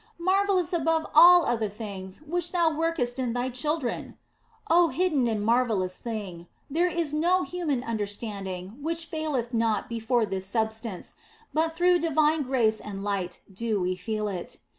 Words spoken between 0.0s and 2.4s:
Marvellous above all other things